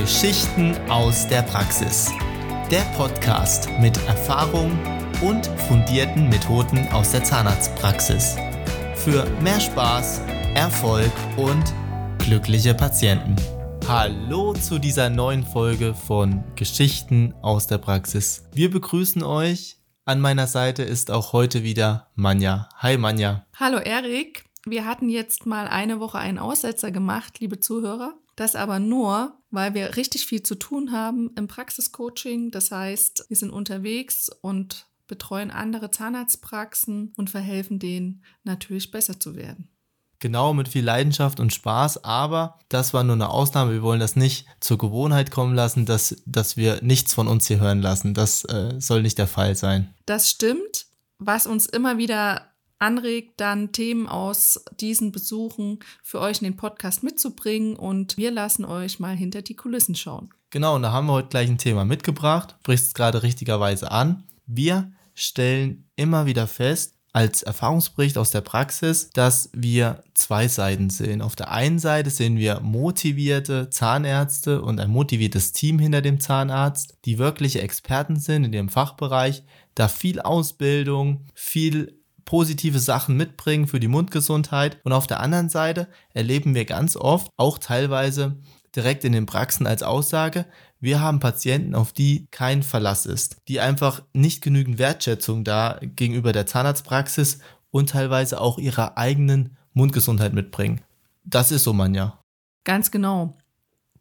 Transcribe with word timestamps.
Geschichten 0.00 0.76
aus 0.90 1.28
der 1.28 1.42
Praxis. 1.42 2.10
Der 2.68 2.80
Podcast 2.96 3.68
mit 3.78 3.96
Erfahrung 4.08 4.76
und 5.22 5.46
fundierten 5.68 6.28
Methoden 6.28 6.88
aus 6.88 7.12
der 7.12 7.22
Zahnarztpraxis. 7.22 8.34
Für 8.96 9.24
mehr 9.40 9.60
Spaß, 9.60 10.22
Erfolg 10.56 11.12
und 11.36 11.72
glückliche 12.18 12.74
Patienten. 12.74 13.36
Hallo 13.86 14.52
zu 14.54 14.80
dieser 14.80 15.10
neuen 15.10 15.44
Folge 15.44 15.94
von 15.94 16.42
Geschichten 16.56 17.32
aus 17.40 17.68
der 17.68 17.78
Praxis. 17.78 18.48
Wir 18.52 18.72
begrüßen 18.72 19.22
euch. 19.22 19.78
An 20.06 20.20
meiner 20.20 20.48
Seite 20.48 20.82
ist 20.82 21.12
auch 21.12 21.32
heute 21.32 21.62
wieder 21.62 22.08
Manja. 22.16 22.68
Hi 22.78 22.98
Manja. 22.98 23.46
Hallo 23.60 23.78
Erik. 23.78 24.44
Wir 24.66 24.86
hatten 24.86 25.08
jetzt 25.08 25.46
mal 25.46 25.68
eine 25.68 26.00
Woche 26.00 26.18
einen 26.18 26.40
Aussetzer 26.40 26.90
gemacht, 26.90 27.38
liebe 27.38 27.60
Zuhörer. 27.60 28.14
Das 28.36 28.56
aber 28.56 28.80
nur, 28.80 29.38
weil 29.54 29.74
wir 29.74 29.96
richtig 29.96 30.26
viel 30.26 30.42
zu 30.42 30.56
tun 30.56 30.92
haben 30.92 31.30
im 31.36 31.46
Praxiscoaching. 31.46 32.50
Das 32.50 32.70
heißt, 32.70 33.26
wir 33.28 33.36
sind 33.36 33.50
unterwegs 33.50 34.30
und 34.40 34.86
betreuen 35.06 35.50
andere 35.50 35.90
Zahnarztpraxen 35.90 37.12
und 37.16 37.30
verhelfen 37.30 37.78
denen 37.78 38.24
natürlich 38.42 38.90
besser 38.90 39.20
zu 39.20 39.36
werden. 39.36 39.68
Genau, 40.20 40.54
mit 40.54 40.68
viel 40.68 40.84
Leidenschaft 40.84 41.38
und 41.38 41.52
Spaß, 41.52 42.02
aber 42.04 42.58
das 42.70 42.94
war 42.94 43.04
nur 43.04 43.14
eine 43.14 43.28
Ausnahme. 43.28 43.72
Wir 43.72 43.82
wollen 43.82 44.00
das 44.00 44.16
nicht 44.16 44.46
zur 44.58 44.78
Gewohnheit 44.78 45.30
kommen 45.30 45.54
lassen, 45.54 45.84
dass, 45.84 46.16
dass 46.24 46.56
wir 46.56 46.80
nichts 46.82 47.12
von 47.12 47.28
uns 47.28 47.46
hier 47.46 47.60
hören 47.60 47.82
lassen. 47.82 48.14
Das 48.14 48.44
äh, 48.46 48.80
soll 48.80 49.02
nicht 49.02 49.18
der 49.18 49.26
Fall 49.26 49.54
sein. 49.54 49.92
Das 50.06 50.30
stimmt. 50.30 50.86
Was 51.18 51.46
uns 51.46 51.66
immer 51.66 51.98
wieder 51.98 52.53
anregt, 52.78 53.40
dann 53.40 53.72
Themen 53.72 54.08
aus 54.08 54.64
diesen 54.80 55.12
Besuchen 55.12 55.78
für 56.02 56.20
euch 56.20 56.38
in 56.38 56.44
den 56.44 56.56
Podcast 56.56 57.02
mitzubringen 57.02 57.76
und 57.76 58.16
wir 58.16 58.30
lassen 58.30 58.64
euch 58.64 59.00
mal 59.00 59.16
hinter 59.16 59.42
die 59.42 59.56
Kulissen 59.56 59.94
schauen. 59.94 60.30
Genau, 60.50 60.76
und 60.76 60.82
da 60.82 60.92
haben 60.92 61.06
wir 61.06 61.14
heute 61.14 61.28
gleich 61.28 61.48
ein 61.48 61.58
Thema 61.58 61.84
mitgebracht, 61.84 62.56
brichst 62.62 62.88
es 62.88 62.94
gerade 62.94 63.22
richtigerweise 63.22 63.90
an. 63.90 64.24
Wir 64.46 64.92
stellen 65.14 65.88
immer 65.96 66.26
wieder 66.26 66.46
fest, 66.46 66.94
als 67.14 67.44
Erfahrungsbericht 67.44 68.18
aus 68.18 68.32
der 68.32 68.40
Praxis, 68.40 69.08
dass 69.10 69.48
wir 69.52 70.02
zwei 70.14 70.48
Seiten 70.48 70.90
sehen. 70.90 71.22
Auf 71.22 71.36
der 71.36 71.52
einen 71.52 71.78
Seite 71.78 72.10
sehen 72.10 72.36
wir 72.36 72.58
motivierte 72.60 73.70
Zahnärzte 73.70 74.60
und 74.60 74.80
ein 74.80 74.90
motiviertes 74.90 75.52
Team 75.52 75.78
hinter 75.78 76.02
dem 76.02 76.18
Zahnarzt, 76.18 76.98
die 77.04 77.18
wirkliche 77.18 77.62
Experten 77.62 78.16
sind 78.16 78.44
in 78.44 78.52
ihrem 78.52 78.68
Fachbereich, 78.68 79.44
da 79.76 79.86
viel 79.86 80.20
Ausbildung, 80.20 81.24
viel 81.34 82.00
positive 82.24 82.78
Sachen 82.78 83.16
mitbringen 83.16 83.66
für 83.66 83.80
die 83.80 83.88
Mundgesundheit. 83.88 84.78
Und 84.84 84.92
auf 84.92 85.06
der 85.06 85.20
anderen 85.20 85.48
Seite 85.48 85.88
erleben 86.12 86.54
wir 86.54 86.64
ganz 86.64 86.96
oft, 86.96 87.30
auch 87.36 87.58
teilweise 87.58 88.38
direkt 88.74 89.04
in 89.04 89.12
den 89.12 89.26
Praxen 89.26 89.66
als 89.66 89.82
Aussage, 89.82 90.46
wir 90.80 91.00
haben 91.00 91.18
Patienten, 91.18 91.74
auf 91.74 91.92
die 91.92 92.26
kein 92.30 92.62
Verlass 92.62 93.06
ist, 93.06 93.38
die 93.48 93.58
einfach 93.58 94.02
nicht 94.12 94.42
genügend 94.42 94.78
Wertschätzung 94.78 95.42
da 95.42 95.80
gegenüber 95.80 96.32
der 96.32 96.46
Zahnarztpraxis 96.46 97.38
und 97.70 97.90
teilweise 97.90 98.40
auch 98.40 98.58
ihrer 98.58 98.98
eigenen 98.98 99.56
Mundgesundheit 99.72 100.34
mitbringen. 100.34 100.82
Das 101.24 101.50
ist 101.50 101.64
so, 101.64 101.72
Manja. 101.72 102.20
Ganz 102.64 102.90
genau. 102.90 103.34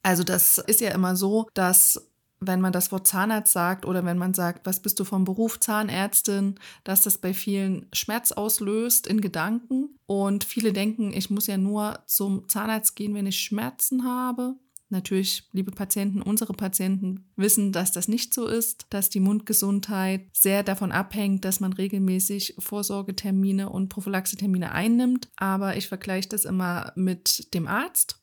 Also 0.01 0.23
das 0.23 0.57
ist 0.57 0.81
ja 0.81 0.89
immer 0.91 1.15
so, 1.15 1.47
dass 1.53 2.11
wenn 2.47 2.61
man 2.61 2.73
das 2.73 2.91
Wort 2.91 3.07
Zahnarzt 3.07 3.53
sagt 3.53 3.85
oder 3.85 4.05
wenn 4.05 4.17
man 4.17 4.33
sagt, 4.33 4.65
was 4.65 4.81
bist 4.81 4.99
du 4.99 5.03
vom 5.03 5.23
Beruf 5.23 5.59
Zahnärztin, 5.59 6.55
dass 6.83 7.01
das 7.01 7.17
bei 7.17 7.33
vielen 7.33 7.87
Schmerz 7.93 8.31
auslöst 8.31 9.07
in 9.07 9.21
Gedanken. 9.21 9.97
Und 10.05 10.43
viele 10.43 10.73
denken, 10.73 11.13
ich 11.13 11.29
muss 11.29 11.47
ja 11.47 11.57
nur 11.57 11.99
zum 12.05 12.47
Zahnarzt 12.47 12.95
gehen, 12.95 13.15
wenn 13.15 13.27
ich 13.27 13.39
Schmerzen 13.39 14.03
habe. 14.03 14.55
Natürlich, 14.93 15.49
liebe 15.51 15.71
Patienten, 15.71 16.21
unsere 16.21 16.53
Patienten 16.53 17.31
wissen, 17.35 17.71
dass 17.71 17.91
das 17.91 18.07
nicht 18.07 18.31
so 18.31 18.45
ist, 18.45 18.85
dass 18.91 19.09
die 19.09 19.19
Mundgesundheit 19.19 20.27
sehr 20.33 20.61
davon 20.61 20.91
abhängt, 20.91 21.45
dass 21.45 21.59
man 21.59 21.73
regelmäßig 21.73 22.55
Vorsorgetermine 22.59 23.69
und 23.69 23.89
Prophylaxetermine 23.89 24.71
einnimmt. 24.71 25.31
Aber 25.35 25.77
ich 25.77 25.87
vergleiche 25.87 26.29
das 26.29 26.45
immer 26.45 26.93
mit 26.95 27.55
dem 27.55 27.67
Arzt. 27.67 28.22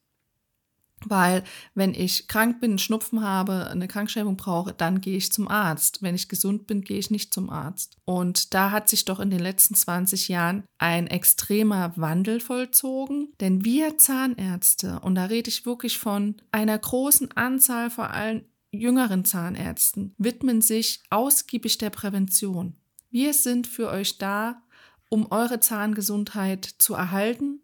Weil 1.07 1.45
wenn 1.75 1.95
ich 1.95 2.29
krank 2.29 2.61
bin, 2.61 2.79
Schnupfen 2.79 3.23
habe, 3.23 3.69
eine 3.69 3.89
Krankschreibung 3.89 4.37
brauche, 4.37 4.73
dann 4.73 5.01
gehe 5.01 5.17
ich 5.17 5.33
zum 5.33 5.49
Arzt. 5.49 6.03
Wenn 6.03 6.15
ich 6.15 6.29
gesund 6.29 6.67
bin, 6.67 6.83
gehe 6.83 6.99
ich 6.99 7.11
nicht 7.11 7.33
zum 7.33 7.51
Arzt. 7.51 7.97
Und 8.05 8.55
da 8.55 8.71
hat 8.71 8.89
sich 8.89 9.05
doch 9.05 9.21
in 9.21 9.31
den 9.31 9.41
letzten 9.41 9.75
20 9.75 10.29
Jahren 10.29 10.65
ein 10.79 11.07
extremer 11.07 11.93
Wandel 11.97 12.41
vollzogen. 12.41 13.33
Denn 13.41 13.65
wir 13.65 13.99
Zahnärzte, 13.99 15.01
und 15.01 15.15
da 15.15 15.25
rede 15.25 15.49
ich 15.49 15.67
wirklich 15.67 15.99
von 15.99 16.37
einer 16.53 16.79
großen 16.79 17.33
Anzahl 17.33 17.91
vor 17.91 18.11
allem 18.11 18.45
jüngeren 18.73 19.25
Zahnärzten, 19.25 20.15
widmen 20.19 20.63
sich 20.63 21.03
ausgiebig 21.11 21.79
der 21.79 21.91
Prävention. 21.91 22.77
Wir 23.11 23.35
sind 23.35 23.67
für 23.67 23.89
euch 23.89 24.19
da, 24.19 24.63
um 25.09 25.31
eure 25.31 25.61
Zahngesundheit 25.61 26.65
zu 26.79 26.95
erhalten. 26.95 27.61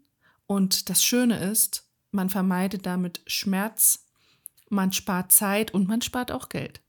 Und 0.46 0.90
das 0.90 1.04
Schöne 1.04 1.38
ist, 1.38 1.85
man 2.16 2.30
vermeidet 2.30 2.84
damit 2.86 3.20
Schmerz, 3.28 4.06
man 4.68 4.92
spart 4.92 5.30
Zeit 5.30 5.72
und 5.72 5.86
man 5.86 6.02
spart 6.02 6.32
auch 6.32 6.48
Geld. 6.48 6.80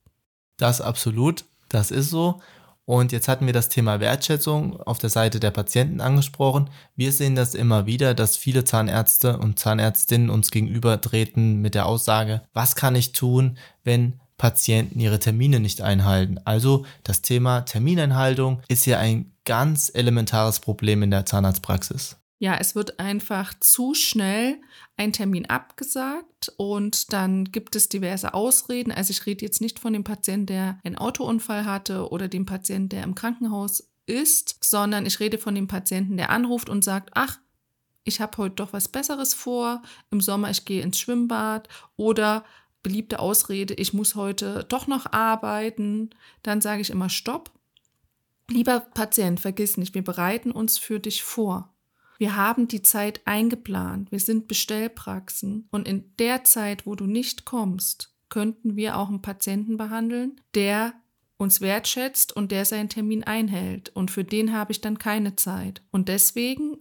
Das 0.57 0.81
absolut, 0.81 1.45
das 1.69 1.91
ist 1.91 2.09
so. 2.09 2.41
Und 2.85 3.11
jetzt 3.11 3.27
hatten 3.27 3.45
wir 3.45 3.53
das 3.53 3.67
Thema 3.67 3.99
Wertschätzung 3.99 4.81
auf 4.81 4.97
der 4.97 5.09
Seite 5.09 5.41
der 5.41 5.51
Patienten 5.51 5.99
angesprochen. 5.99 6.69
Wir 6.95 7.11
sehen 7.11 7.35
das 7.35 7.53
immer 7.53 7.85
wieder, 7.85 8.13
dass 8.13 8.37
viele 8.37 8.63
Zahnärzte 8.63 9.37
und 9.37 9.59
Zahnärztinnen 9.59 10.29
uns 10.29 10.51
gegenüber 10.51 11.01
treten 11.01 11.61
mit 11.61 11.75
der 11.75 11.85
Aussage, 11.85 12.43
was 12.53 12.75
kann 12.75 12.95
ich 12.95 13.11
tun, 13.11 13.57
wenn 13.83 14.21
Patienten 14.37 15.01
ihre 15.01 15.19
Termine 15.19 15.59
nicht 15.59 15.81
einhalten. 15.81 16.39
Also 16.45 16.85
das 17.03 17.21
Thema 17.21 17.61
Termineinhaltung 17.61 18.61
ist 18.69 18.85
hier 18.85 18.99
ein 18.99 19.33
ganz 19.43 19.91
elementares 19.93 20.61
Problem 20.61 21.03
in 21.03 21.11
der 21.11 21.25
Zahnarztpraxis. 21.25 22.15
Ja, 22.39 22.55
es 22.55 22.75
wird 22.75 22.99
einfach 22.99 23.55
zu 23.59 23.95
schnell 23.95 24.61
ein 24.95 25.11
Termin 25.11 25.47
abgesagt 25.47 26.53
und 26.57 27.11
dann 27.11 27.45
gibt 27.45 27.75
es 27.75 27.89
diverse 27.89 28.35
Ausreden. 28.35 28.91
Also 28.91 29.09
ich 29.11 29.25
rede 29.25 29.43
jetzt 29.43 29.59
nicht 29.59 29.79
von 29.79 29.93
dem 29.93 30.03
Patienten, 30.03 30.45
der 30.45 30.79
einen 30.83 30.97
Autounfall 30.97 31.65
hatte 31.65 32.09
oder 32.09 32.27
dem 32.27 32.45
Patienten, 32.45 32.89
der 32.89 33.03
im 33.03 33.15
Krankenhaus 33.15 33.89
ist, 34.05 34.63
sondern 34.63 35.07
ich 35.07 35.19
rede 35.19 35.39
von 35.39 35.55
dem 35.55 35.67
Patienten, 35.67 36.15
der 36.15 36.29
anruft 36.29 36.69
und 36.69 36.83
sagt, 36.83 37.09
ach, 37.13 37.39
ich 38.03 38.21
habe 38.21 38.37
heute 38.37 38.55
doch 38.55 38.71
was 38.71 38.87
Besseres 38.87 39.33
vor, 39.33 39.81
im 40.11 40.21
Sommer 40.21 40.51
ich 40.51 40.63
gehe 40.63 40.81
ins 40.81 40.99
Schwimmbad 40.99 41.67
oder 41.97 42.45
beliebte 42.83 43.19
Ausrede, 43.19 43.73
ich 43.73 43.93
muss 43.93 44.15
heute 44.15 44.63
doch 44.69 44.87
noch 44.87 45.11
arbeiten. 45.11 46.11
Dann 46.43 46.61
sage 46.61 46.81
ich 46.81 46.89
immer 46.91 47.09
Stopp. 47.09 47.51
Lieber 48.49 48.79
Patient, 48.79 49.39
vergiss 49.39 49.75
nicht, 49.75 49.95
wir 49.95 50.03
bereiten 50.03 50.51
uns 50.51 50.77
für 50.77 50.99
dich 50.99 51.23
vor. 51.23 51.73
Wir 52.17 52.35
haben 52.35 52.67
die 52.67 52.81
Zeit 52.81 53.21
eingeplant. 53.25 54.11
Wir 54.11 54.19
sind 54.19 54.47
Bestellpraxen. 54.47 55.67
Und 55.71 55.87
in 55.87 56.15
der 56.17 56.43
Zeit, 56.43 56.85
wo 56.85 56.95
du 56.95 57.05
nicht 57.05 57.45
kommst, 57.45 58.15
könnten 58.29 58.75
wir 58.75 58.97
auch 58.97 59.09
einen 59.09 59.21
Patienten 59.21 59.77
behandeln, 59.77 60.41
der 60.53 60.93
uns 61.37 61.61
wertschätzt 61.61 62.35
und 62.35 62.51
der 62.51 62.65
seinen 62.65 62.89
Termin 62.89 63.23
einhält. 63.23 63.89
Und 63.89 64.11
für 64.11 64.23
den 64.23 64.53
habe 64.53 64.71
ich 64.71 64.81
dann 64.81 64.97
keine 64.97 65.35
Zeit. 65.35 65.83
Und 65.91 66.09
deswegen 66.09 66.77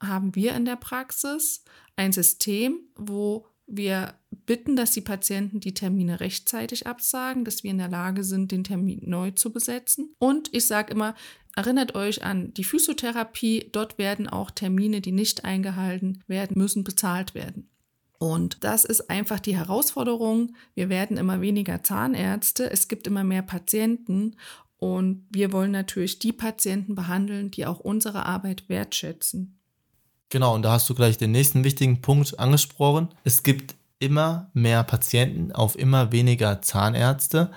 haben 0.00 0.34
wir 0.34 0.54
in 0.54 0.64
der 0.64 0.76
Praxis 0.76 1.64
ein 1.96 2.12
System, 2.12 2.80
wo 2.96 3.46
wir 3.66 4.14
bitten, 4.30 4.76
dass 4.76 4.90
die 4.90 5.00
Patienten 5.00 5.60
die 5.60 5.74
Termine 5.74 6.20
rechtzeitig 6.20 6.86
absagen, 6.86 7.44
dass 7.44 7.62
wir 7.62 7.70
in 7.70 7.78
der 7.78 7.88
Lage 7.88 8.24
sind, 8.24 8.52
den 8.52 8.64
Termin 8.64 9.00
neu 9.04 9.30
zu 9.30 9.52
besetzen. 9.52 10.14
Und 10.18 10.52
ich 10.52 10.66
sage 10.66 10.92
immer, 10.92 11.14
Erinnert 11.54 11.94
euch 11.94 12.24
an 12.24 12.54
die 12.54 12.64
Physiotherapie. 12.64 13.68
Dort 13.72 13.98
werden 13.98 14.28
auch 14.28 14.50
Termine, 14.50 15.00
die 15.00 15.12
nicht 15.12 15.44
eingehalten 15.44 16.22
werden 16.26 16.56
müssen, 16.58 16.84
bezahlt 16.84 17.34
werden. 17.34 17.68
Und 18.18 18.62
das 18.62 18.84
ist 18.84 19.10
einfach 19.10 19.40
die 19.40 19.56
Herausforderung. 19.56 20.54
Wir 20.74 20.88
werden 20.88 21.16
immer 21.16 21.40
weniger 21.40 21.82
Zahnärzte, 21.82 22.70
es 22.70 22.86
gibt 22.86 23.08
immer 23.08 23.24
mehr 23.24 23.42
Patienten 23.42 24.36
und 24.76 25.26
wir 25.30 25.52
wollen 25.52 25.72
natürlich 25.72 26.20
die 26.20 26.32
Patienten 26.32 26.94
behandeln, 26.94 27.50
die 27.50 27.66
auch 27.66 27.80
unsere 27.80 28.24
Arbeit 28.24 28.68
wertschätzen. 28.68 29.58
Genau, 30.28 30.54
und 30.54 30.62
da 30.62 30.72
hast 30.72 30.88
du 30.88 30.94
gleich 30.94 31.18
den 31.18 31.32
nächsten 31.32 31.64
wichtigen 31.64 32.00
Punkt 32.00 32.38
angesprochen. 32.38 33.08
Es 33.24 33.42
gibt 33.42 33.74
immer 33.98 34.50
mehr 34.54 34.82
Patienten 34.84 35.52
auf 35.52 35.76
immer 35.76 36.10
weniger 36.12 36.62
Zahnärzte. 36.62 37.50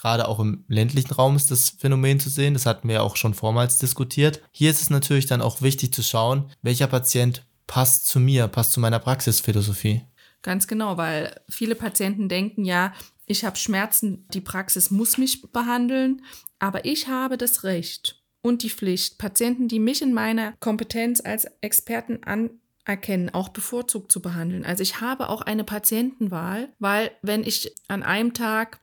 Gerade 0.00 0.28
auch 0.28 0.38
im 0.38 0.64
ländlichen 0.68 1.12
Raum 1.12 1.34
ist 1.34 1.50
das 1.50 1.70
Phänomen 1.70 2.20
zu 2.20 2.30
sehen. 2.30 2.54
Das 2.54 2.66
hatten 2.66 2.86
wir 2.86 2.96
ja 2.96 3.02
auch 3.02 3.16
schon 3.16 3.34
vormals 3.34 3.78
diskutiert. 3.78 4.40
Hier 4.52 4.70
ist 4.70 4.80
es 4.80 4.90
natürlich 4.90 5.26
dann 5.26 5.42
auch 5.42 5.60
wichtig 5.60 5.92
zu 5.92 6.04
schauen, 6.04 6.50
welcher 6.62 6.86
Patient 6.86 7.44
passt 7.66 8.06
zu 8.06 8.20
mir, 8.20 8.46
passt 8.46 8.72
zu 8.72 8.80
meiner 8.80 9.00
Praxisphilosophie. 9.00 10.02
Ganz 10.42 10.68
genau, 10.68 10.96
weil 10.98 11.40
viele 11.48 11.74
Patienten 11.74 12.28
denken 12.28 12.64
ja, 12.64 12.92
ich 13.26 13.44
habe 13.44 13.56
Schmerzen, 13.56 14.24
die 14.32 14.40
Praxis 14.40 14.92
muss 14.92 15.18
mich 15.18 15.42
behandeln, 15.50 16.22
aber 16.60 16.84
ich 16.84 17.08
habe 17.08 17.36
das 17.36 17.64
Recht 17.64 18.22
und 18.40 18.62
die 18.62 18.70
Pflicht, 18.70 19.18
Patienten, 19.18 19.66
die 19.66 19.80
mich 19.80 20.00
in 20.00 20.14
meiner 20.14 20.52
Kompetenz 20.60 21.20
als 21.20 21.46
Experten 21.60 22.22
an 22.22 22.50
erkennen, 22.84 23.30
auch 23.30 23.48
bevorzugt 23.48 24.12
zu 24.12 24.22
behandeln. 24.22 24.64
Also 24.64 24.82
ich 24.82 25.00
habe 25.00 25.28
auch 25.28 25.42
eine 25.42 25.64
Patientenwahl, 25.64 26.68
weil 26.78 27.10
wenn 27.20 27.42
ich 27.42 27.74
an 27.88 28.04
einem 28.04 28.32
Tag 28.32 28.80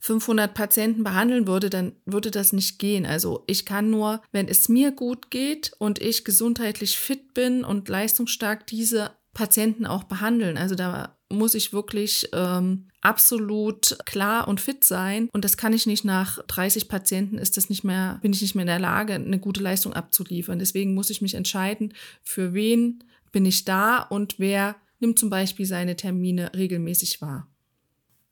500 0.00 0.54
Patienten 0.54 1.04
behandeln 1.04 1.46
würde, 1.46 1.70
dann 1.70 1.92
würde 2.06 2.30
das 2.30 2.52
nicht 2.52 2.78
gehen. 2.78 3.04
Also 3.06 3.44
ich 3.46 3.66
kann 3.66 3.90
nur, 3.90 4.22
wenn 4.32 4.48
es 4.48 4.68
mir 4.68 4.92
gut 4.92 5.30
geht 5.30 5.72
und 5.78 6.00
ich 6.00 6.24
gesundheitlich 6.24 6.98
fit 6.98 7.34
bin 7.34 7.64
und 7.64 7.88
leistungsstark, 7.88 8.66
diese 8.66 9.12
Patienten 9.34 9.86
auch 9.86 10.04
behandeln. 10.04 10.56
Also 10.56 10.74
da 10.74 11.16
muss 11.30 11.54
ich 11.54 11.72
wirklich 11.72 12.28
ähm, 12.32 12.88
absolut 13.02 13.98
klar 14.04 14.48
und 14.48 14.60
fit 14.60 14.84
sein. 14.84 15.28
Und 15.32 15.44
das 15.44 15.56
kann 15.56 15.72
ich 15.72 15.86
nicht 15.86 16.04
nach 16.04 16.42
30 16.46 16.88
Patienten, 16.88 17.38
ist 17.38 17.56
das 17.56 17.68
nicht 17.68 17.84
mehr, 17.84 18.18
bin 18.22 18.32
ich 18.32 18.42
nicht 18.42 18.54
mehr 18.54 18.62
in 18.62 18.68
der 18.68 18.78
Lage, 18.80 19.14
eine 19.14 19.38
gute 19.38 19.62
Leistung 19.62 19.92
abzuliefern. 19.92 20.58
Deswegen 20.58 20.94
muss 20.94 21.10
ich 21.10 21.22
mich 21.22 21.34
entscheiden, 21.34 21.94
für 22.22 22.54
wen 22.54 23.04
bin 23.32 23.44
ich 23.46 23.64
da 23.64 23.98
und 24.00 24.38
wer 24.38 24.76
nimmt 24.98 25.18
zum 25.18 25.30
Beispiel 25.30 25.66
seine 25.66 25.94
Termine 25.94 26.52
regelmäßig 26.54 27.20
wahr. 27.20 27.49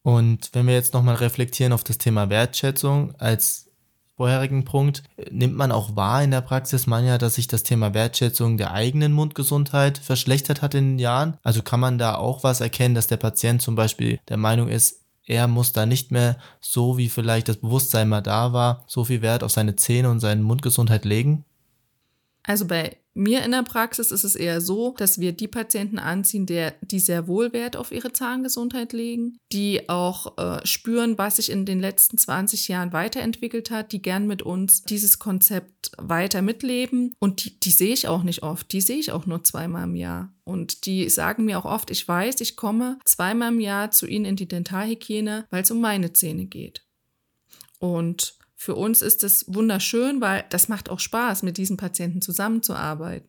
Und 0.02 0.50
wenn 0.52 0.66
wir 0.66 0.74
jetzt 0.74 0.94
nochmal 0.94 1.16
reflektieren 1.16 1.72
auf 1.72 1.84
das 1.84 1.98
Thema 1.98 2.30
Wertschätzung 2.30 3.14
als 3.16 3.68
vorherigen 4.16 4.64
Punkt, 4.64 5.04
nimmt 5.30 5.56
man 5.56 5.70
auch 5.70 5.94
wahr 5.94 6.24
in 6.24 6.32
der 6.32 6.40
Praxis 6.40 6.86
manchmal, 6.86 7.18
dass 7.18 7.36
sich 7.36 7.46
das 7.46 7.62
Thema 7.62 7.94
Wertschätzung 7.94 8.56
der 8.56 8.72
eigenen 8.72 9.12
Mundgesundheit 9.12 9.96
verschlechtert 9.96 10.60
hat 10.60 10.74
in 10.74 10.92
den 10.92 10.98
Jahren. 10.98 11.38
Also 11.44 11.62
kann 11.62 11.78
man 11.78 11.98
da 11.98 12.16
auch 12.16 12.42
was 12.42 12.60
erkennen, 12.60 12.96
dass 12.96 13.06
der 13.06 13.16
Patient 13.16 13.62
zum 13.62 13.76
Beispiel 13.76 14.18
der 14.28 14.36
Meinung 14.36 14.68
ist, 14.68 15.04
er 15.24 15.46
muss 15.46 15.72
da 15.72 15.84
nicht 15.86 16.10
mehr 16.10 16.38
so 16.58 16.96
wie 16.96 17.08
vielleicht 17.08 17.48
das 17.48 17.58
Bewusstsein 17.58 18.08
mal 18.08 18.22
da 18.22 18.52
war, 18.52 18.84
so 18.86 19.04
viel 19.04 19.22
Wert 19.22 19.44
auf 19.44 19.52
seine 19.52 19.76
Zähne 19.76 20.10
und 20.10 20.20
seine 20.20 20.42
Mundgesundheit 20.42 21.04
legen? 21.04 21.44
Also 22.48 22.66
bei 22.66 22.96
mir 23.12 23.44
in 23.44 23.50
der 23.50 23.62
Praxis 23.62 24.10
ist 24.10 24.24
es 24.24 24.34
eher 24.34 24.62
so, 24.62 24.94
dass 24.96 25.20
wir 25.20 25.32
die 25.32 25.48
Patienten 25.48 25.98
anziehen, 25.98 26.46
der, 26.46 26.76
die 26.80 26.98
sehr 26.98 27.28
wohl 27.28 27.52
Wert 27.52 27.76
auf 27.76 27.92
ihre 27.92 28.10
Zahngesundheit 28.12 28.94
legen, 28.94 29.36
die 29.52 29.90
auch 29.90 30.38
äh, 30.38 30.66
spüren, 30.66 31.18
was 31.18 31.36
sich 31.36 31.50
in 31.50 31.66
den 31.66 31.78
letzten 31.78 32.16
20 32.16 32.68
Jahren 32.68 32.94
weiterentwickelt 32.94 33.70
hat, 33.70 33.92
die 33.92 34.00
gern 34.00 34.26
mit 34.26 34.40
uns 34.40 34.82
dieses 34.82 35.18
Konzept 35.18 35.90
weiter 35.98 36.40
mitleben. 36.40 37.12
Und 37.18 37.44
die, 37.44 37.60
die 37.60 37.70
sehe 37.70 37.92
ich 37.92 38.08
auch 38.08 38.22
nicht 38.22 38.42
oft, 38.42 38.72
die 38.72 38.80
sehe 38.80 38.96
ich 38.96 39.12
auch 39.12 39.26
nur 39.26 39.44
zweimal 39.44 39.84
im 39.84 39.94
Jahr. 39.94 40.32
Und 40.44 40.86
die 40.86 41.10
sagen 41.10 41.44
mir 41.44 41.58
auch 41.58 41.66
oft, 41.66 41.90
ich 41.90 42.08
weiß, 42.08 42.40
ich 42.40 42.56
komme 42.56 42.98
zweimal 43.04 43.52
im 43.52 43.60
Jahr 43.60 43.90
zu 43.90 44.06
ihnen 44.06 44.24
in 44.24 44.36
die 44.36 44.48
Dentalhygiene, 44.48 45.46
weil 45.50 45.64
es 45.64 45.70
um 45.70 45.82
meine 45.82 46.14
Zähne 46.14 46.46
geht. 46.46 46.86
Und 47.78 48.37
für 48.60 48.74
uns 48.74 49.02
ist 49.02 49.22
es 49.22 49.44
wunderschön, 49.46 50.20
weil 50.20 50.44
das 50.50 50.68
macht 50.68 50.90
auch 50.90 50.98
Spaß, 50.98 51.44
mit 51.44 51.58
diesen 51.58 51.76
Patienten 51.76 52.20
zusammenzuarbeiten. 52.20 53.28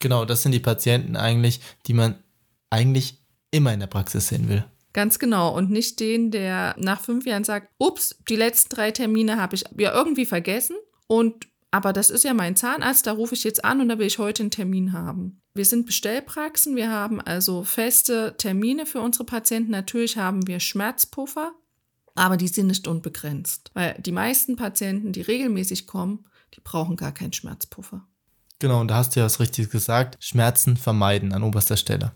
Genau, 0.00 0.26
das 0.26 0.42
sind 0.42 0.52
die 0.52 0.60
Patienten 0.60 1.16
eigentlich, 1.16 1.60
die 1.86 1.94
man 1.94 2.22
eigentlich 2.68 3.18
immer 3.50 3.72
in 3.72 3.80
der 3.80 3.86
Praxis 3.86 4.28
sehen 4.28 4.50
will. 4.50 4.64
Ganz 4.92 5.18
genau. 5.18 5.56
Und 5.56 5.70
nicht 5.70 5.98
den, 5.98 6.30
der 6.30 6.74
nach 6.78 7.00
fünf 7.00 7.24
Jahren 7.24 7.44
sagt, 7.44 7.70
ups, 7.78 8.16
die 8.28 8.36
letzten 8.36 8.74
drei 8.74 8.90
Termine 8.90 9.40
habe 9.40 9.56
ich 9.56 9.64
ja 9.78 9.94
irgendwie 9.94 10.26
vergessen. 10.26 10.76
Und 11.06 11.48
aber 11.70 11.94
das 11.94 12.10
ist 12.10 12.24
ja 12.24 12.34
mein 12.34 12.54
Zahnarzt, 12.54 13.06
da 13.06 13.12
rufe 13.12 13.34
ich 13.34 13.44
jetzt 13.44 13.64
an 13.64 13.80
und 13.80 13.88
da 13.88 13.98
will 13.98 14.08
ich 14.08 14.18
heute 14.18 14.42
einen 14.42 14.50
Termin 14.50 14.92
haben. 14.92 15.40
Wir 15.54 15.64
sind 15.64 15.86
Bestellpraxen, 15.86 16.76
wir 16.76 16.90
haben 16.90 17.20
also 17.20 17.62
feste 17.64 18.34
Termine 18.36 18.84
für 18.84 19.00
unsere 19.00 19.24
Patienten. 19.24 19.70
Natürlich 19.70 20.18
haben 20.18 20.46
wir 20.46 20.60
Schmerzpuffer, 20.60 21.52
aber 22.14 22.36
die 22.36 22.48
sind 22.48 22.68
nicht 22.68 22.86
unbegrenzt, 22.86 23.70
weil 23.74 23.94
die 24.00 24.12
meisten 24.12 24.56
Patienten, 24.56 25.12
die 25.12 25.22
regelmäßig 25.22 25.86
kommen, 25.86 26.24
die 26.54 26.60
brauchen 26.60 26.96
gar 26.96 27.12
keinen 27.12 27.32
Schmerzpuffer. 27.32 28.06
Genau, 28.58 28.80
und 28.80 28.88
da 28.88 28.96
hast 28.96 29.16
du 29.16 29.20
ja 29.20 29.26
was 29.26 29.40
Richtiges 29.40 29.70
gesagt, 29.70 30.22
Schmerzen 30.22 30.76
vermeiden 30.76 31.32
an 31.32 31.42
oberster 31.42 31.76
Stelle. 31.76 32.12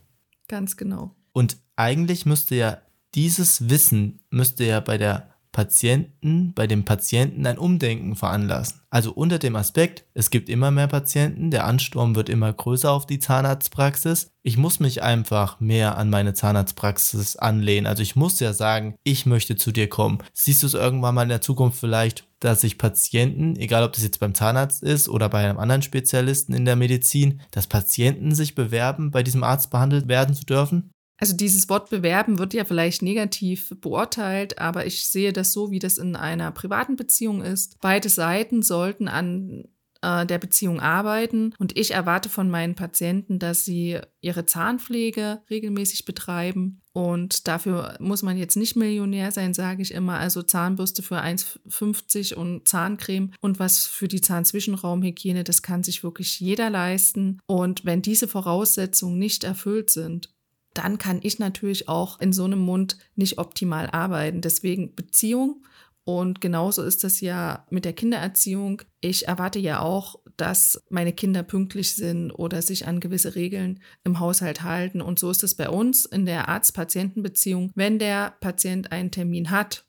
Ganz 0.49 0.77
genau. 0.77 1.15
Und 1.33 1.57
eigentlich 1.77 2.27
müsste 2.27 2.55
ja 2.55 2.79
dieses 3.15 3.69
Wissen, 3.71 4.21
müsste 4.31 4.65
ja 4.65 4.81
bei 4.81 4.99
der 4.99 5.34
Patienten, 5.55 6.53
bei 6.53 6.67
dem 6.67 6.85
Patienten 6.85 7.47
ein 7.47 7.57
Umdenken 7.57 8.17
veranlassen. 8.17 8.81
Also 8.91 9.13
unter 9.13 9.39
dem 9.39 9.57
Aspekt, 9.57 10.05
es 10.13 10.31
gibt 10.31 10.49
immer 10.49 10.71
mehr 10.71 10.89
Patienten, 10.89 11.51
der 11.51 11.65
Ansturm 11.65 12.15
wird 12.15 12.29
immer 12.29 12.53
größer 12.53 12.91
auf 12.91 13.07
die 13.07 13.21
Zahnarztpraxis. 13.21 14.33
Ich 14.43 14.57
muss 14.57 14.81
mich 14.81 15.03
einfach 15.03 15.61
mehr 15.61 15.97
an 15.97 16.11
meine 16.11 16.35
Zahnarztpraxis 16.35 17.37
anlehnen. 17.37 17.87
Also 17.87 18.03
ich 18.03 18.17
muss 18.17 18.41
ja 18.41 18.53
sagen, 18.53 18.97
ich 19.05 19.27
möchte 19.27 19.57
zu 19.57 19.73
dir 19.73 19.89
kommen. 19.89 20.19
Siehst 20.33 20.63
du 20.63 20.67
es 20.67 20.75
irgendwann 20.75 21.15
mal 21.15 21.23
in 21.23 21.29
der 21.31 21.41
Zukunft 21.41 21.79
vielleicht, 21.81 22.29
dass 22.41 22.61
sich 22.61 22.77
Patienten, 22.77 23.57
egal 23.57 23.85
ob 23.85 23.95
das 23.95 24.03
jetzt 24.03 24.21
beim 24.21 24.35
Zahnarzt 24.35 24.83
ist 24.83 25.09
oder 25.09 25.29
bei 25.29 25.49
einem 25.49 25.59
anderen 25.59 25.83
Spezialisten 25.83 26.53
in 26.53 26.65
der 26.65 26.77
Medizin, 26.77 27.41
dass 27.53 27.69
Patienten 27.69 28.35
sich 28.35 28.55
bewerben, 28.55 29.11
bei 29.11 29.23
diesem 29.23 29.45
Arzt 29.45 29.71
behandelt 29.71 30.09
werden 30.09 30.35
zu 30.35 30.45
dürfen? 30.45 30.91
Also 31.25 31.37
dieses 31.37 31.71
Wort 31.71 31.89
bewerben 31.89 32.39
wird 32.39 32.53
ja 32.53 32.67
vielleicht 32.67 33.01
negativ 33.01 33.75
beurteilt, 33.81 34.59
aber 34.59 34.85
ich 34.85 35.09
sehe 35.09 35.33
das 35.33 35.55
so, 35.55 35.71
wie 35.71 35.79
das 35.79 35.97
in 35.97 36.17
einer 36.17 36.51
privaten 36.51 36.97
Beziehung 36.97 37.41
ist. 37.41 37.81
Beide 37.81 38.11
Seiten 38.11 38.61
sollten 38.61 39.09
an 39.09 39.65
äh, 40.03 40.27
der 40.27 40.37
Beziehung 40.37 40.81
arbeiten 40.81 41.55
und 41.59 41.79
ich 41.79 41.93
erwarte 41.93 42.29
von 42.29 42.51
meinen 42.51 42.75
Patienten, 42.75 43.39
dass 43.39 43.65
sie 43.65 44.01
ihre 44.21 44.45
Zahnpflege 44.45 45.41
regelmäßig 45.49 46.05
betreiben 46.05 46.83
und 46.97 47.49
dafür 47.49 47.97
muss 47.99 48.23
man 48.23 48.39
jetzt 48.39 48.57
nicht 48.57 48.77
Millionär 48.77 49.33
sein, 49.33 49.53
sage 49.53 49.83
ich 49.83 49.93
immer. 49.93 50.19
Also 50.19 50.45
Zahnbürste 50.45 51.03
für 51.03 51.21
1,50 51.21 52.35
und 52.35 52.69
Zahncreme 52.69 53.33
und 53.41 53.59
was 53.59 53.87
für 53.87 54.07
die 54.07 54.21
Zahnzwischenraumhygiene, 54.21 55.43
das 55.43 55.63
kann 55.63 55.83
sich 55.83 56.05
wirklich 56.05 56.39
jeder 56.39 56.71
leisten. 56.71 57.41
Und 57.47 57.85
wenn 57.85 58.01
diese 58.01 58.29
Voraussetzungen 58.29 59.19
nicht 59.19 59.43
erfüllt 59.43 59.91
sind, 59.91 60.34
dann 60.75 60.99
kann 60.99 61.21
ich 61.23 61.39
natürlich 61.39 61.89
auch 61.89 62.21
in 62.21 62.33
so 62.33 62.45
einem 62.45 62.59
Mund 62.59 62.99
nicht 63.17 63.39
optimal 63.39 63.89
arbeiten. 63.91 64.41
Deswegen 64.41 64.95
Beziehung. 64.95 65.65
Und 66.05 66.43
genauso 66.43 66.83
ist 66.83 67.03
das 67.03 67.23
ja 67.23 67.65
mit 67.71 67.87
der 67.87 67.95
Kindererziehung. 67.95 68.83
Ich 69.01 69.27
erwarte 69.27 69.59
ja 69.59 69.81
auch, 69.81 70.17
dass 70.37 70.83
meine 70.91 71.15
Kinder 71.15 71.43
pünktlich 71.43 71.95
sind 71.95 72.31
oder 72.31 72.61
sich 72.61 72.87
an 72.87 73.01
gewisse 73.01 73.35
Regeln 73.35 73.81
im 74.03 74.21
Haushalt 74.21 74.63
halten. 74.63 75.01
Und 75.01 75.19
so 75.19 75.31
ist 75.31 75.43
es 75.43 75.55
bei 75.55 75.71
uns 75.71 76.05
in 76.05 76.27
der 76.27 76.49
Arzt-Patienten-Beziehung. 76.49 77.71
Wenn 77.75 77.99
der 77.99 78.35
Patient 78.41 78.93
einen 78.93 79.11
Termin 79.11 79.51
hat 79.51 79.87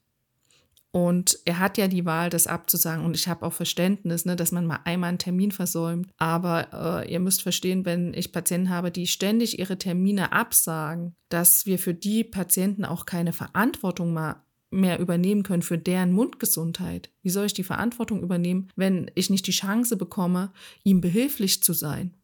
und 0.96 1.40
er 1.44 1.60
hat 1.60 1.78
ja 1.78 1.90
die 1.90 2.06
Wahl, 2.06 2.30
das 2.30 2.48
abzusagen. 2.48 3.04
Und 3.04 3.18
ich 3.18 3.28
habe 3.28 3.46
auch 3.46 3.52
Verständnis, 3.52 4.24
ne, 4.24 4.38
dass 4.38 4.54
man 4.54 4.66
mal 4.66 4.80
einmal 4.86 5.10
einen 5.10 5.18
Termin 5.18 5.52
versäumt. 5.52 6.10
Aber 6.16 7.04
äh, 7.04 7.12
ihr 7.12 7.20
müsst 7.20 7.42
verstehen, 7.42 7.84
wenn 7.84 8.14
ich 8.14 8.32
Patienten 8.32 8.70
habe, 8.70 8.92
die 8.92 9.06
ständig 9.06 9.60
ihre 9.60 9.78
Termine 9.78 10.32
absagen, 10.32 11.14
dass 11.28 11.66
wir 11.66 11.80
für 11.80 11.94
die 11.94 12.24
Patienten 12.24 12.86
auch 12.86 13.06
keine 13.06 13.34
Verantwortung 13.34 14.14
mal 14.14 14.42
mehr 14.72 15.00
übernehmen 15.00 15.44
können 15.44 15.64
für 15.64 15.78
deren 15.78 16.14
Mundgesundheit. 16.14 17.12
Wie 17.22 17.30
soll 17.30 17.48
ich 17.48 17.54
die 17.54 17.66
Verantwortung 17.66 18.24
übernehmen, 18.24 18.70
wenn 18.78 19.12
ich 19.16 19.30
nicht 19.30 19.48
die 19.48 19.52
Chance 19.52 19.98
bekomme, 19.98 20.54
ihm 20.86 21.02
behilflich 21.02 21.62
zu 21.62 21.74
sein? 21.74 22.16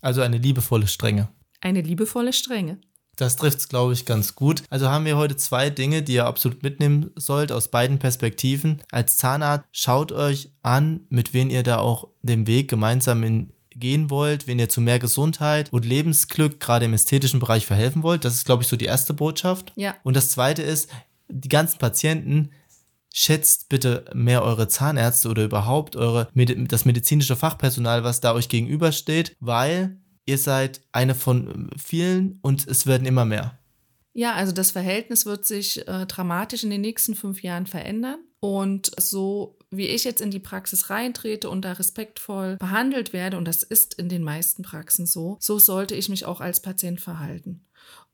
Also 0.00 0.20
eine 0.20 0.38
liebevolle 0.38 0.86
Strenge. 0.86 1.28
Eine 1.60 1.80
liebevolle 1.80 2.32
Strenge. 2.32 2.78
Das 3.16 3.36
trifft 3.36 3.58
es, 3.58 3.68
glaube 3.68 3.94
ich, 3.94 4.04
ganz 4.04 4.34
gut. 4.34 4.62
Also 4.70 4.88
haben 4.88 5.06
wir 5.06 5.16
heute 5.16 5.36
zwei 5.36 5.70
Dinge, 5.70 6.02
die 6.02 6.14
ihr 6.14 6.26
absolut 6.26 6.62
mitnehmen 6.62 7.10
sollt 7.16 7.50
aus 7.50 7.68
beiden 7.68 7.98
Perspektiven. 7.98 8.82
Als 8.90 9.16
Zahnarzt 9.16 9.66
schaut 9.72 10.12
euch 10.12 10.50
an, 10.62 11.00
mit 11.08 11.32
wem 11.32 11.50
ihr 11.50 11.62
da 11.62 11.78
auch 11.78 12.08
den 12.22 12.46
Weg 12.46 12.68
gemeinsam 12.68 13.22
in, 13.22 13.52
gehen 13.70 14.10
wollt, 14.10 14.46
wenn 14.46 14.58
ihr 14.58 14.68
zu 14.68 14.80
mehr 14.80 14.98
Gesundheit 14.98 15.72
und 15.72 15.84
Lebensglück 15.84 16.60
gerade 16.60 16.84
im 16.84 16.94
ästhetischen 16.94 17.40
Bereich 17.40 17.66
verhelfen 17.66 18.02
wollt. 18.02 18.24
Das 18.24 18.34
ist, 18.34 18.44
glaube 18.44 18.62
ich, 18.62 18.68
so 18.68 18.76
die 18.76 18.84
erste 18.84 19.14
Botschaft. 19.14 19.72
Ja. 19.76 19.96
Und 20.02 20.14
das 20.14 20.30
zweite 20.30 20.62
ist, 20.62 20.90
die 21.28 21.48
ganzen 21.48 21.78
Patienten, 21.78 22.50
schätzt 23.18 23.70
bitte 23.70 24.04
mehr 24.12 24.42
eure 24.42 24.68
Zahnärzte 24.68 25.30
oder 25.30 25.42
überhaupt 25.42 25.96
eure, 25.96 26.28
das 26.34 26.84
medizinische 26.84 27.34
Fachpersonal, 27.34 28.04
was 28.04 28.20
da 28.20 28.34
euch 28.34 28.50
gegenübersteht, 28.50 29.34
weil 29.40 29.96
ihr 30.26 30.38
seid 30.38 30.80
eine 30.92 31.14
von 31.14 31.70
vielen 31.76 32.38
und 32.42 32.66
es 32.66 32.86
werden 32.86 33.06
immer 33.06 33.24
mehr. 33.24 33.58
Ja, 34.12 34.32
also 34.32 34.52
das 34.52 34.70
Verhältnis 34.70 35.26
wird 35.26 35.44
sich 35.44 35.86
äh, 35.86 36.06
dramatisch 36.06 36.64
in 36.64 36.70
den 36.70 36.80
nächsten 36.80 37.14
fünf 37.14 37.42
Jahren 37.42 37.66
verändern. 37.66 38.18
Und 38.40 38.90
so 38.98 39.58
wie 39.70 39.88
ich 39.88 40.04
jetzt 40.04 40.20
in 40.20 40.30
die 40.30 40.38
Praxis 40.38 40.90
reintrete 40.90 41.50
und 41.50 41.64
da 41.64 41.72
respektvoll 41.72 42.56
behandelt 42.56 43.12
werde, 43.12 43.36
und 43.36 43.46
das 43.46 43.62
ist 43.62 43.94
in 43.94 44.08
den 44.08 44.22
meisten 44.22 44.62
Praxen 44.62 45.06
so, 45.06 45.36
so 45.40 45.58
sollte 45.58 45.94
ich 45.94 46.08
mich 46.08 46.24
auch 46.24 46.40
als 46.40 46.60
Patient 46.60 47.00
verhalten. 47.00 47.66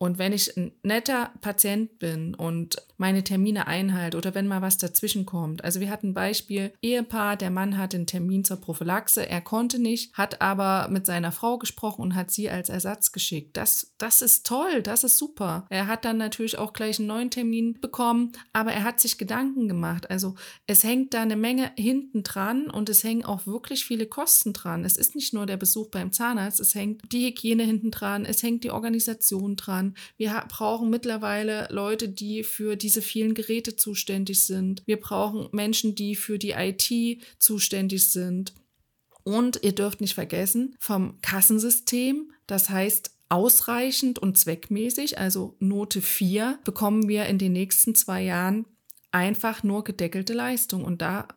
Und 0.02 0.18
wenn 0.18 0.32
ich 0.32 0.56
ein 0.56 0.72
netter 0.82 1.30
Patient 1.42 2.00
bin 2.00 2.34
und 2.34 2.74
meine 3.02 3.24
Termine 3.24 3.66
einhalte 3.66 4.16
oder 4.16 4.32
wenn 4.34 4.46
mal 4.46 4.62
was 4.62 4.78
dazwischen 4.78 5.26
kommt. 5.26 5.64
Also 5.64 5.80
wir 5.80 5.90
hatten 5.90 6.10
ein 6.10 6.14
Beispiel, 6.14 6.72
Ehepaar, 6.80 7.36
der 7.36 7.50
Mann 7.50 7.76
hatte 7.76 7.96
einen 7.96 8.06
Termin 8.06 8.44
zur 8.44 8.58
Prophylaxe, 8.58 9.28
er 9.28 9.40
konnte 9.40 9.80
nicht, 9.80 10.14
hat 10.14 10.40
aber 10.40 10.88
mit 10.88 11.04
seiner 11.04 11.32
Frau 11.32 11.58
gesprochen 11.58 12.02
und 12.02 12.14
hat 12.14 12.30
sie 12.30 12.48
als 12.48 12.68
Ersatz 12.68 13.10
geschickt. 13.10 13.56
Das, 13.56 13.92
das 13.98 14.22
ist 14.22 14.46
toll, 14.46 14.82
das 14.82 15.02
ist 15.02 15.18
super. 15.18 15.66
Er 15.68 15.88
hat 15.88 16.04
dann 16.04 16.16
natürlich 16.16 16.58
auch 16.58 16.72
gleich 16.72 17.00
einen 17.00 17.08
neuen 17.08 17.30
Termin 17.30 17.80
bekommen, 17.80 18.32
aber 18.52 18.72
er 18.72 18.84
hat 18.84 19.00
sich 19.00 19.18
Gedanken 19.18 19.66
gemacht. 19.66 20.08
Also 20.08 20.36
es 20.68 20.84
hängt 20.84 21.12
da 21.12 21.22
eine 21.22 21.36
Menge 21.36 21.72
hinten 21.76 22.22
dran 22.22 22.70
und 22.70 22.88
es 22.88 23.02
hängen 23.02 23.24
auch 23.24 23.46
wirklich 23.46 23.84
viele 23.84 24.06
Kosten 24.06 24.52
dran. 24.52 24.84
Es 24.84 24.96
ist 24.96 25.16
nicht 25.16 25.34
nur 25.34 25.46
der 25.46 25.56
Besuch 25.56 25.90
beim 25.90 26.12
Zahnarzt, 26.12 26.60
es 26.60 26.76
hängt 26.76 27.02
die 27.12 27.26
Hygiene 27.26 27.64
hinten 27.64 27.90
dran, 27.90 28.24
es 28.24 28.44
hängt 28.44 28.62
die 28.62 28.70
Organisation 28.70 29.56
dran, 29.56 29.91
wir 30.16 30.44
brauchen 30.48 30.90
mittlerweile 30.90 31.68
Leute, 31.70 32.08
die 32.08 32.44
für 32.44 32.76
diese 32.76 33.02
vielen 33.02 33.34
Geräte 33.34 33.76
zuständig 33.76 34.44
sind. 34.44 34.82
Wir 34.86 35.00
brauchen 35.00 35.48
Menschen, 35.52 35.94
die 35.94 36.16
für 36.16 36.38
die 36.38 36.52
IT 36.52 37.22
zuständig 37.38 38.10
sind. 38.10 38.54
Und 39.24 39.60
ihr 39.62 39.74
dürft 39.74 40.00
nicht 40.00 40.14
vergessen, 40.14 40.74
vom 40.80 41.20
Kassensystem, 41.22 42.32
das 42.46 42.70
heißt 42.70 43.12
ausreichend 43.28 44.18
und 44.18 44.36
zweckmäßig, 44.36 45.18
also 45.18 45.56
Note 45.58 46.02
4, 46.02 46.58
bekommen 46.64 47.08
wir 47.08 47.26
in 47.26 47.38
den 47.38 47.52
nächsten 47.52 47.94
zwei 47.94 48.22
Jahren 48.22 48.66
einfach 49.10 49.62
nur 49.62 49.84
gedeckelte 49.84 50.32
Leistung. 50.32 50.84
Und 50.84 51.02
da 51.02 51.28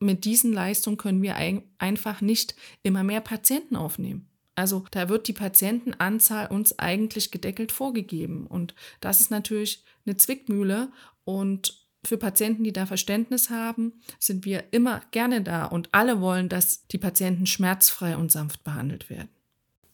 mit 0.00 0.24
diesen 0.24 0.52
Leistungen 0.52 0.96
können 0.96 1.22
wir 1.22 1.36
ein, 1.36 1.64
einfach 1.78 2.20
nicht 2.20 2.54
immer 2.82 3.02
mehr 3.02 3.20
Patienten 3.20 3.76
aufnehmen. 3.76 4.27
Also 4.58 4.84
da 4.90 5.08
wird 5.08 5.28
die 5.28 5.32
Patientenanzahl 5.32 6.48
uns 6.48 6.80
eigentlich 6.80 7.30
gedeckelt 7.30 7.70
vorgegeben. 7.70 8.44
Und 8.48 8.74
das 9.00 9.20
ist 9.20 9.30
natürlich 9.30 9.84
eine 10.04 10.16
Zwickmühle. 10.16 10.90
Und 11.22 11.86
für 12.04 12.18
Patienten, 12.18 12.64
die 12.64 12.72
da 12.72 12.84
Verständnis 12.84 13.50
haben, 13.50 13.92
sind 14.18 14.44
wir 14.44 14.64
immer 14.72 15.00
gerne 15.12 15.42
da. 15.42 15.64
Und 15.64 15.90
alle 15.92 16.20
wollen, 16.20 16.48
dass 16.48 16.88
die 16.88 16.98
Patienten 16.98 17.46
schmerzfrei 17.46 18.16
und 18.16 18.32
sanft 18.32 18.64
behandelt 18.64 19.08
werden. 19.08 19.28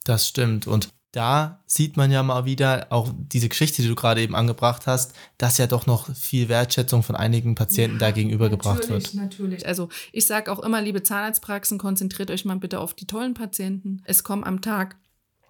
Das 0.05 0.29
stimmt. 0.29 0.67
Und 0.67 0.89
da 1.15 1.63
sieht 1.67 1.97
man 1.97 2.11
ja 2.11 2.23
mal 2.23 2.45
wieder 2.45 2.89
auch 2.91 3.13
diese 3.17 3.49
Geschichte, 3.49 3.83
die 3.83 3.89
du 3.89 3.95
gerade 3.95 4.21
eben 4.21 4.35
angebracht 4.35 4.89
hast, 4.89 5.15
dass 5.39 5.59
ja 5.59 5.69
doch 5.69 5.87
noch 5.87 6.15
viel 6.15 6.49
Wertschätzung 6.49 7.05
von 7.05 7.15
einigen 7.15 7.55
Patienten 7.55 7.97
ja, 7.97 8.07
da 8.07 8.11
gegenübergebracht 8.11 8.81
natürlich, 8.81 9.15
wird. 9.15 9.23
Natürlich, 9.23 9.67
Also 9.67 9.89
ich 10.13 10.27
sage 10.27 10.51
auch 10.51 10.59
immer, 10.59 10.83
liebe 10.83 11.05
Zahnarztpraxen, 11.05 11.79
konzentriert 11.79 12.33
euch 12.33 12.45
mal 12.45 12.57
bitte 12.57 12.81
auf 12.81 12.95
die 12.95 13.07
tollen 13.07 13.35
Patienten. 13.35 14.03
Es 14.05 14.25
kommen 14.25 14.43
am 14.43 14.61
Tag 14.61 14.97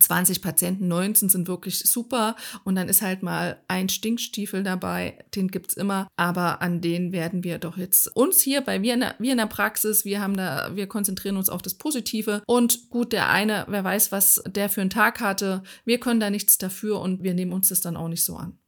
20 0.05 0.43
Patienten, 0.43 0.89
19 0.89 1.29
sind 1.29 1.49
wirklich 1.49 1.81
super 1.81 2.37
und 2.65 2.75
dann 2.77 2.89
ist 2.89 3.03
halt 3.03 3.23
mal 3.23 3.59
ein 3.69 3.89
Stinkstiefel 3.89 4.63
dabei, 4.63 5.25
den 5.35 5.49
gibt 5.49 5.71
es 5.71 5.77
immer, 5.77 6.09
aber 6.17 6.63
an 6.63 6.81
den 6.81 7.13
werden 7.13 7.43
wir 7.45 7.59
doch 7.59 7.77
jetzt 7.77 8.15
uns 8.17 8.41
hier 8.41 8.61
bei 8.61 8.83
wir 8.83 8.95
in, 8.95 9.01
der, 9.01 9.15
wir 9.19 9.33
in 9.33 9.39
der 9.39 9.47
Praxis, 9.47 10.05
wir 10.05 10.21
haben 10.21 10.37
da, 10.37 10.71
wir 10.75 10.87
konzentrieren 10.87 11.37
uns 11.37 11.49
auf 11.49 11.63
das 11.63 11.75
Positive 11.75 12.43
und 12.47 12.91
gut, 12.91 13.13
der 13.13 13.31
eine, 13.31 13.65
wer 13.69 13.83
weiß, 13.85 14.13
was 14.13 14.43
der 14.47 14.69
für 14.69 14.81
einen 14.81 14.91
Tag 14.91 15.21
hatte, 15.21 15.63
wir 15.85 15.99
können 15.99 16.21
da 16.21 16.31
nichts 16.31 16.59
dafür 16.59 17.01
und 17.01 17.23
wir 17.23 17.35
nehmen 17.35 17.53
uns 17.53 17.69
das 17.69 17.81
dann 17.81 17.97
auch 17.97 18.09
nicht 18.09 18.25
so 18.25 18.37
an. 18.37 18.59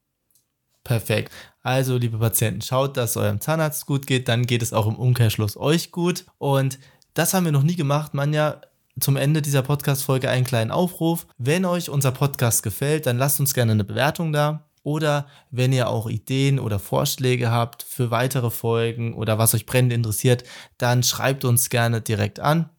Perfekt. 0.85 1.33
Also, 1.63 1.97
liebe 1.97 2.19
Patienten, 2.19 2.63
schaut, 2.63 2.97
dass 2.97 3.11
es 3.11 3.17
eurem 3.17 3.41
Zahnarzt 3.41 3.87
gut 3.87 4.07
geht, 4.07 4.29
dann 4.29 4.47
geht 4.47 4.63
es 4.63 4.73
auch 4.73 4.87
im 4.87 4.95
Umkehrschluss 4.95 5.57
euch 5.57 5.91
gut 5.91 6.25
und 6.39 6.79
das 7.15 7.35
haben 7.35 7.45
wir 7.45 7.53
noch 7.53 7.65
nie 7.65 7.75
gemacht. 7.75 8.15
Manja, 8.15 8.61
zum 9.01 9.17
Ende 9.17 9.43
dieser 9.43 9.63
Podcast-Folge 9.63 10.31
einen 10.31 10.45
kleinen 10.45 10.71
Aufruf. 10.71 11.27
Wenn 11.39 11.65
euch 11.65 11.91
unser 11.91 12.13
Podcast 12.13 12.63
gefällt, 12.63 13.07
dann 13.07 13.19
lasst 13.19 13.41
uns 13.41 13.55
gerne 13.55 13.73
eine 13.73 13.85
Bewertung 13.85 14.33
da. 14.33 14.65
Oder 14.83 15.27
wenn 15.51 15.73
ihr 15.73 15.89
auch 15.89 16.09
Ideen 16.09 16.61
oder 16.61 16.79
Vorschläge 16.79 17.51
habt 17.51 17.83
für 17.83 18.11
weitere 18.11 18.51
Folgen 18.51 19.15
oder 19.15 19.37
was 19.37 19.55
euch 19.55 19.67
brennend 19.67 19.93
interessiert, 19.93 20.45
dann 20.79 21.03
schreibt 21.03 21.45
uns 21.45 21.71
gerne 21.71 22.01
direkt 22.01 22.39
an. 22.39 22.71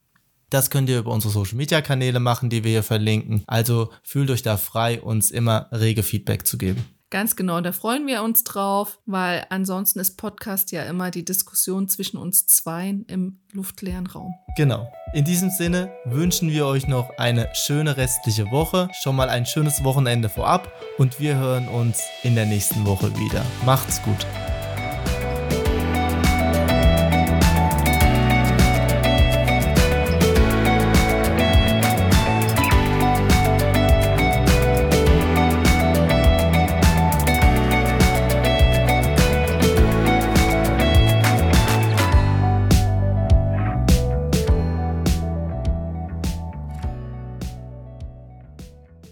Das 0.49 0.69
könnt 0.69 0.87
ihr 0.89 0.99
über 0.99 1.11
unsere 1.11 1.33
Social 1.33 1.57
Media 1.57 1.81
Kanäle 1.81 2.21
machen, 2.21 2.49
die 2.49 2.63
wir 2.63 2.71
hier 2.71 2.83
verlinken. 2.83 3.43
Also 3.47 3.89
fühlt 4.01 4.31
euch 4.31 4.41
da 4.41 4.55
frei, 4.55 5.01
uns 5.01 5.29
immer 5.29 5.67
rege 5.73 6.03
Feedback 6.03 6.47
zu 6.47 6.57
geben. 6.57 6.85
Ganz 7.09 7.37
genau, 7.37 7.61
da 7.61 7.71
freuen 7.71 8.05
wir 8.05 8.21
uns 8.21 8.43
drauf, 8.43 8.99
weil 9.05 9.45
ansonsten 9.49 9.99
ist 9.99 10.17
Podcast 10.17 10.73
ja 10.73 10.83
immer 10.83 11.09
die 11.09 11.23
Diskussion 11.23 11.87
zwischen 11.87 12.17
uns 12.17 12.47
zweien 12.47 13.05
im 13.05 13.39
luftleeren 13.53 14.07
Raum. 14.07 14.35
Genau. 14.57 14.91
In 15.13 15.23
diesem 15.23 15.49
Sinne 15.49 15.89
wünschen 16.03 16.51
wir 16.51 16.65
euch 16.65 16.85
noch 16.87 17.17
eine 17.17 17.49
schöne 17.53 17.95
restliche 17.95 18.51
Woche, 18.51 18.89
schon 19.01 19.15
mal 19.15 19.29
ein 19.29 19.45
schönes 19.45 19.85
Wochenende 19.85 20.27
vorab 20.27 20.69
und 20.97 21.21
wir 21.21 21.37
hören 21.37 21.69
uns 21.69 22.01
in 22.23 22.35
der 22.35 22.45
nächsten 22.45 22.85
Woche 22.85 23.17
wieder. 23.17 23.45
Macht's 23.65 24.01
gut. 24.03 24.25